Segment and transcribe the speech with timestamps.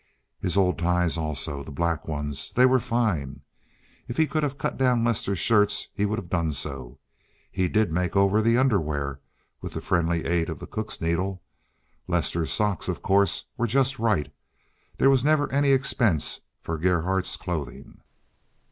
[0.39, 3.41] His old ties also—the black ones—they were fine.
[4.07, 6.97] If he could have cut down Lester's shirts he would have done so;
[7.51, 9.19] he did make over the underwear,
[9.61, 11.43] with the friendly aid of the cook's needle.
[12.07, 14.33] Lester's socks, of course, were just right.
[14.97, 18.01] There was never any expense for Gerhardt's clothing.